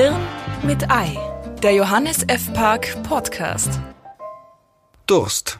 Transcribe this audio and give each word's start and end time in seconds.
Hirn 0.00 0.14
mit 0.62 0.92
Ei, 0.92 1.18
der 1.60 1.72
Johannes 1.72 2.22
F. 2.28 2.52
Park 2.52 3.02
Podcast. 3.02 3.80
Durst. 5.08 5.58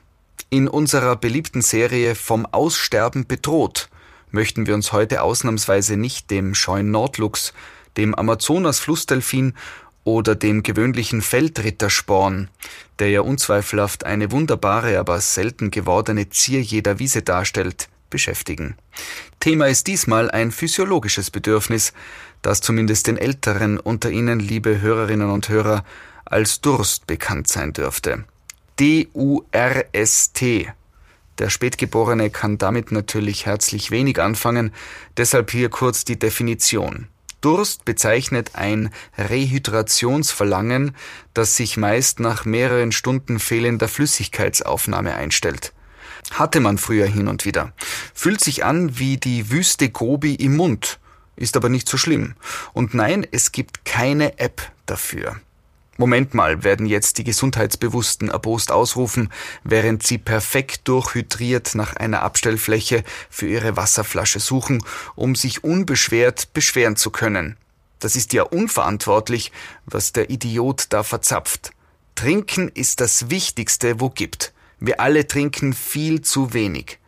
In 0.48 0.68
unserer 0.68 1.16
beliebten 1.16 1.60
Serie 1.60 2.14
Vom 2.14 2.46
Aussterben 2.46 3.26
bedroht 3.26 3.88
möchten 4.30 4.68
wir 4.68 4.76
uns 4.76 4.92
heute 4.92 5.22
ausnahmsweise 5.22 5.96
nicht 5.96 6.30
dem 6.30 6.54
scheuen 6.54 6.92
Nordluchs, 6.92 7.52
dem 7.96 8.14
Amazonas-Flussdelfin 8.14 9.54
oder 10.04 10.36
dem 10.36 10.62
gewöhnlichen 10.62 11.20
Feldrittersporn, 11.20 12.48
der 13.00 13.10
ja 13.10 13.22
unzweifelhaft 13.22 14.06
eine 14.06 14.30
wunderbare, 14.30 15.00
aber 15.00 15.20
selten 15.20 15.72
gewordene 15.72 16.30
Zier 16.30 16.62
jeder 16.62 17.00
Wiese 17.00 17.22
darstellt, 17.22 17.88
beschäftigen. 18.10 18.76
Thema 19.40 19.66
ist 19.66 19.86
diesmal 19.86 20.30
ein 20.30 20.50
physiologisches 20.50 21.30
Bedürfnis, 21.30 21.92
das 22.42 22.60
zumindest 22.60 23.06
den 23.06 23.16
Älteren 23.16 23.78
unter 23.78 24.10
Ihnen, 24.10 24.40
liebe 24.40 24.80
Hörerinnen 24.80 25.30
und 25.30 25.48
Hörer, 25.48 25.84
als 26.24 26.60
Durst 26.60 27.06
bekannt 27.06 27.48
sein 27.48 27.72
dürfte. 27.72 28.24
D-U-R-S-T. 28.78 30.72
Der 31.38 31.50
Spätgeborene 31.50 32.30
kann 32.30 32.58
damit 32.58 32.92
natürlich 32.92 33.46
herzlich 33.46 33.90
wenig 33.90 34.20
anfangen, 34.20 34.72
deshalb 35.16 35.50
hier 35.50 35.68
kurz 35.68 36.04
die 36.04 36.18
Definition. 36.18 37.08
Durst 37.40 37.84
bezeichnet 37.84 38.52
ein 38.54 38.90
Rehydrationsverlangen, 39.16 40.96
das 41.34 41.54
sich 41.54 41.76
meist 41.76 42.18
nach 42.18 42.44
mehreren 42.44 42.90
Stunden 42.90 43.38
fehlender 43.38 43.86
Flüssigkeitsaufnahme 43.86 45.14
einstellt. 45.14 45.72
Hatte 46.32 46.60
man 46.60 46.78
früher 46.78 47.06
hin 47.06 47.28
und 47.28 47.44
wieder. 47.44 47.72
Fühlt 48.14 48.40
sich 48.40 48.64
an 48.64 48.98
wie 48.98 49.16
die 49.16 49.50
Wüste 49.50 49.88
Gobi 49.90 50.34
im 50.34 50.56
Mund, 50.56 50.98
ist 51.36 51.56
aber 51.56 51.68
nicht 51.68 51.88
so 51.88 51.96
schlimm. 51.96 52.34
Und 52.72 52.94
nein, 52.94 53.26
es 53.30 53.52
gibt 53.52 53.84
keine 53.84 54.38
App 54.38 54.62
dafür. 54.86 55.40
Moment 56.00 56.32
mal, 56.32 56.62
werden 56.62 56.86
jetzt 56.86 57.18
die 57.18 57.24
Gesundheitsbewussten 57.24 58.28
erbost 58.28 58.70
ausrufen, 58.70 59.32
während 59.64 60.06
sie 60.06 60.18
perfekt 60.18 60.86
durchhydriert 60.86 61.74
nach 61.74 61.96
einer 61.96 62.22
Abstellfläche 62.22 63.02
für 63.28 63.48
ihre 63.48 63.76
Wasserflasche 63.76 64.38
suchen, 64.38 64.84
um 65.16 65.34
sich 65.34 65.64
unbeschwert 65.64 66.52
beschweren 66.52 66.94
zu 66.94 67.10
können. 67.10 67.56
Das 67.98 68.14
ist 68.14 68.32
ja 68.32 68.44
unverantwortlich, 68.44 69.50
was 69.86 70.12
der 70.12 70.30
Idiot 70.30 70.86
da 70.90 71.02
verzapft. 71.02 71.72
Trinken 72.14 72.68
ist 72.68 73.00
das 73.00 73.28
Wichtigste, 73.28 73.98
wo 73.98 74.08
gibt. 74.08 74.52
Wir 74.80 75.00
alle 75.00 75.26
trinken 75.26 75.72
viel 75.72 76.22
zu 76.22 76.52
wenig. 76.52 76.98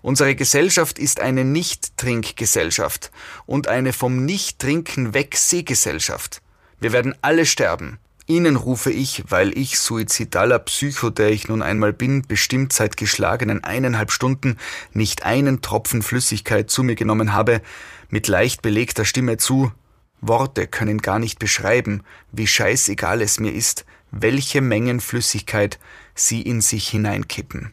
Unsere 0.00 0.34
Gesellschaft 0.34 0.98
ist 0.98 1.20
eine 1.20 1.44
Nicht-Trinkgesellschaft 1.44 3.12
und 3.46 3.68
eine 3.68 3.92
vom 3.92 4.24
Nicht-Trinken 4.24 5.14
weg 5.14 5.36
Sehgesellschaft. 5.36 6.42
Wir 6.80 6.92
werden 6.92 7.14
alle 7.22 7.46
sterben. 7.46 7.98
Ihnen 8.26 8.56
rufe 8.56 8.90
ich, 8.90 9.24
weil 9.28 9.56
ich 9.56 9.78
suizidaler 9.78 10.58
Psycho, 10.60 11.10
der 11.10 11.30
ich 11.30 11.48
nun 11.48 11.62
einmal 11.62 11.92
bin, 11.92 12.22
bestimmt 12.22 12.72
seit 12.72 12.96
geschlagenen 12.96 13.62
eineinhalb 13.62 14.10
Stunden 14.10 14.58
nicht 14.92 15.24
einen 15.24 15.60
Tropfen 15.60 16.02
Flüssigkeit 16.02 16.70
zu 16.70 16.82
mir 16.82 16.94
genommen 16.94 17.32
habe, 17.32 17.62
mit 18.10 18.28
leicht 18.28 18.62
belegter 18.62 19.04
Stimme 19.04 19.38
zu, 19.38 19.72
Worte 20.20 20.68
können 20.68 20.98
gar 20.98 21.18
nicht 21.18 21.40
beschreiben, 21.40 22.02
wie 22.30 22.46
scheißegal 22.46 23.20
es 23.22 23.40
mir 23.40 23.52
ist, 23.52 23.84
welche 24.12 24.60
Mengen 24.60 25.00
Flüssigkeit 25.00 25.80
Sie 26.14 26.42
in 26.42 26.60
sich 26.60 26.88
hineinkippen. 26.88 27.72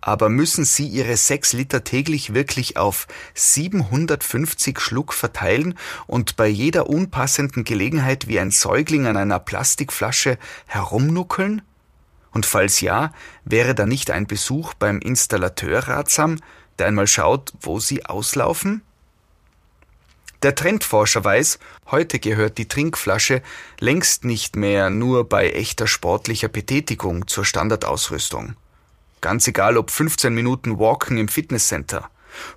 Aber 0.00 0.28
müssen 0.28 0.64
Sie 0.64 0.86
Ihre 0.86 1.16
sechs 1.16 1.52
Liter 1.52 1.84
täglich 1.84 2.32
wirklich 2.32 2.76
auf 2.76 3.06
750 3.34 4.80
Schluck 4.80 5.12
verteilen 5.12 5.74
und 6.06 6.36
bei 6.36 6.46
jeder 6.48 6.88
unpassenden 6.88 7.64
Gelegenheit 7.64 8.26
wie 8.26 8.40
ein 8.40 8.50
Säugling 8.50 9.06
an 9.06 9.16
einer 9.16 9.38
Plastikflasche 9.38 10.38
herumnuckeln? 10.66 11.62
Und 12.30 12.46
falls 12.46 12.80
ja, 12.80 13.12
wäre 13.44 13.74
da 13.74 13.86
nicht 13.86 14.10
ein 14.10 14.26
Besuch 14.26 14.74
beim 14.74 15.00
Installateur 15.00 15.88
ratsam, 15.88 16.40
der 16.78 16.86
einmal 16.86 17.06
schaut, 17.06 17.52
wo 17.60 17.80
Sie 17.80 18.06
auslaufen? 18.06 18.82
Der 20.44 20.54
Trendforscher 20.54 21.24
weiß, 21.24 21.58
heute 21.90 22.20
gehört 22.20 22.58
die 22.58 22.68
Trinkflasche 22.68 23.42
längst 23.80 24.24
nicht 24.24 24.54
mehr 24.54 24.88
nur 24.88 25.28
bei 25.28 25.50
echter 25.50 25.88
sportlicher 25.88 26.46
Betätigung 26.46 27.26
zur 27.26 27.44
Standardausrüstung. 27.44 28.54
Ganz 29.20 29.48
egal 29.48 29.76
ob 29.76 29.90
15 29.90 30.32
Minuten 30.32 30.78
Walken 30.78 31.18
im 31.18 31.26
Fitnesscenter, 31.26 32.08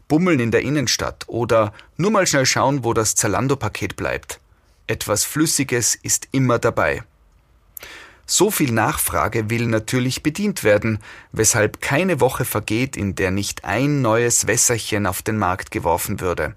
Bummeln 0.07 0.39
in 0.39 0.51
der 0.51 0.61
Innenstadt 0.61 1.23
oder 1.25 1.73
nur 1.97 2.11
mal 2.11 2.27
schnell 2.27 2.45
schauen, 2.45 2.83
wo 2.83 2.93
das 2.93 3.15
Zalando-Paket 3.15 3.95
bleibt. 3.95 4.39
Etwas 4.85 5.23
Flüssiges 5.23 5.95
ist 5.95 6.27
immer 6.31 6.59
dabei. 6.59 7.01
So 8.27 8.51
viel 8.51 8.71
Nachfrage 8.73 9.49
will 9.49 9.65
natürlich 9.65 10.21
bedient 10.21 10.63
werden, 10.63 10.99
weshalb 11.31 11.81
keine 11.81 12.19
Woche 12.19 12.45
vergeht, 12.45 12.95
in 12.95 13.15
der 13.15 13.31
nicht 13.31 13.65
ein 13.65 14.03
neues 14.03 14.45
Wässerchen 14.45 15.07
auf 15.07 15.23
den 15.23 15.39
Markt 15.39 15.71
geworfen 15.71 16.19
würde. 16.19 16.55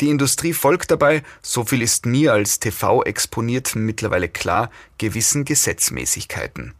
Die 0.00 0.10
Industrie 0.10 0.52
folgt 0.52 0.90
dabei, 0.90 1.22
so 1.42 1.64
viel 1.64 1.82
ist 1.82 2.06
mir 2.06 2.32
als 2.32 2.60
TV-Exponierten 2.60 3.84
mittlerweile 3.84 4.28
klar, 4.28 4.70
gewissen 4.98 5.44
Gesetzmäßigkeiten. 5.44 6.74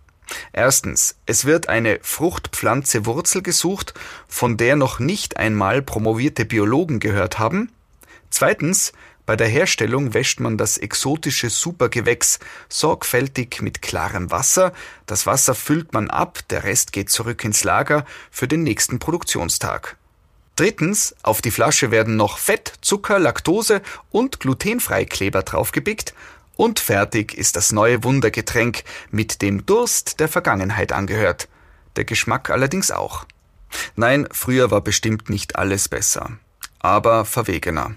Erstens, 0.52 1.16
es 1.26 1.44
wird 1.44 1.68
eine 1.68 1.98
Fruchtpflanze 2.02 3.06
Wurzel 3.06 3.42
gesucht, 3.42 3.94
von 4.26 4.56
der 4.56 4.76
noch 4.76 4.98
nicht 4.98 5.36
einmal 5.36 5.82
promovierte 5.82 6.44
Biologen 6.44 6.98
gehört 6.98 7.38
haben. 7.38 7.70
Zweitens, 8.30 8.92
bei 9.26 9.36
der 9.36 9.48
Herstellung 9.48 10.12
wäscht 10.12 10.40
man 10.40 10.58
das 10.58 10.76
exotische 10.76 11.48
Supergewächs 11.48 12.40
sorgfältig 12.68 13.62
mit 13.62 13.80
klarem 13.80 14.30
Wasser. 14.30 14.72
Das 15.06 15.26
Wasser 15.26 15.54
füllt 15.54 15.94
man 15.94 16.10
ab, 16.10 16.40
der 16.50 16.64
Rest 16.64 16.92
geht 16.92 17.10
zurück 17.10 17.42
ins 17.44 17.64
Lager 17.64 18.04
für 18.30 18.48
den 18.48 18.64
nächsten 18.64 18.98
Produktionstag. 18.98 19.96
Drittens, 20.56 21.16
auf 21.22 21.42
die 21.42 21.50
Flasche 21.50 21.90
werden 21.90 22.16
noch 22.16 22.38
Fett, 22.38 22.74
Zucker, 22.80 23.18
Laktose 23.18 23.82
und 24.10 24.38
Glutenfreikleber 24.38 25.42
draufgepickt 25.42 26.14
und 26.56 26.78
fertig 26.78 27.34
ist 27.34 27.56
das 27.56 27.72
neue 27.72 28.04
Wundergetränk, 28.04 28.84
mit 29.10 29.42
dem 29.42 29.66
Durst 29.66 30.20
der 30.20 30.28
Vergangenheit 30.28 30.92
angehört. 30.92 31.48
Der 31.96 32.04
Geschmack 32.04 32.50
allerdings 32.50 32.92
auch. 32.92 33.26
Nein, 33.96 34.28
früher 34.30 34.70
war 34.70 34.80
bestimmt 34.80 35.28
nicht 35.28 35.56
alles 35.56 35.88
besser, 35.88 36.30
aber 36.78 37.24
verwegener. 37.24 37.96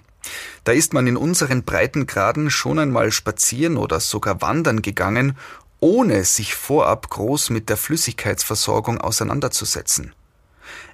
Da 0.63 0.71
ist 0.71 0.93
man 0.93 1.05
in 1.05 1.17
unseren 1.17 1.63
Breitengraden 1.63 2.49
schon 2.49 2.79
einmal 2.79 3.11
spazieren 3.11 3.77
oder 3.77 3.99
sogar 3.99 4.41
wandern 4.41 4.81
gegangen, 4.81 5.37
ohne 5.79 6.25
sich 6.25 6.55
vorab 6.55 7.09
groß 7.09 7.51
mit 7.51 7.69
der 7.69 7.77
Flüssigkeitsversorgung 7.77 8.99
auseinanderzusetzen. 8.99 10.13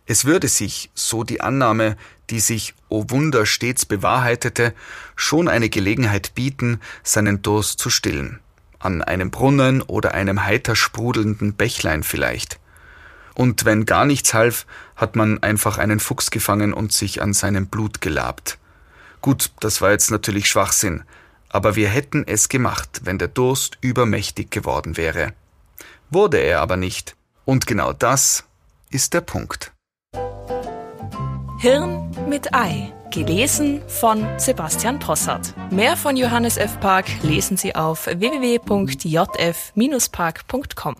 Es 0.05 0.25
würde 0.25 0.49
sich, 0.49 0.89
so 0.93 1.23
die 1.23 1.41
Annahme, 1.41 1.95
die 2.29 2.39
sich, 2.39 2.73
o 2.89 2.99
oh 2.99 3.05
Wunder, 3.09 3.45
stets 3.45 3.85
bewahrheitete, 3.85 4.73
schon 5.15 5.47
eine 5.47 5.69
Gelegenheit 5.69 6.35
bieten, 6.35 6.81
seinen 7.03 7.41
Durst 7.41 7.79
zu 7.79 7.89
stillen. 7.89 8.39
An 8.79 9.01
einem 9.01 9.31
Brunnen 9.31 9.81
oder 9.81 10.13
einem 10.13 10.43
heiter 10.43 10.75
sprudelnden 10.75 11.53
Bächlein 11.53 12.03
vielleicht. 12.03 12.59
Und 13.33 13.65
wenn 13.65 13.85
gar 13.85 14.05
nichts 14.05 14.33
half, 14.33 14.65
hat 14.95 15.15
man 15.15 15.41
einfach 15.41 15.77
einen 15.77 15.99
Fuchs 15.99 16.31
gefangen 16.31 16.73
und 16.73 16.91
sich 16.91 17.21
an 17.21 17.33
seinem 17.33 17.67
Blut 17.67 18.01
gelabt. 18.01 18.59
Gut, 19.21 19.51
das 19.61 19.81
war 19.81 19.91
jetzt 19.91 20.11
natürlich 20.11 20.49
Schwachsinn, 20.49 21.03
aber 21.49 21.75
wir 21.75 21.87
hätten 21.87 22.25
es 22.27 22.49
gemacht, 22.49 23.01
wenn 23.03 23.17
der 23.17 23.29
Durst 23.29 23.77
übermächtig 23.81 24.51
geworden 24.51 24.97
wäre. 24.97 25.33
Wurde 26.09 26.37
er 26.37 26.61
aber 26.61 26.77
nicht. 26.77 27.15
Und 27.45 27.67
genau 27.67 27.93
das 27.93 28.43
ist 28.89 29.13
der 29.13 29.21
Punkt. 29.21 29.72
Hirn 31.63 32.11
mit 32.27 32.53
Ei. 32.53 32.91
Gelesen 33.09 33.81
von 33.87 34.27
Sebastian 34.37 34.99
Possart. 34.99 35.53
Mehr 35.71 35.95
von 35.95 36.17
Johannes 36.17 36.57
F. 36.57 36.77
Park 36.81 37.05
lesen 37.21 37.55
Sie 37.55 37.73
auf 37.73 38.05
www.jf-park.com. 38.05 40.95